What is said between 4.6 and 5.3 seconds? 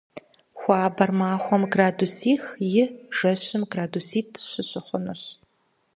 щыхъунущ.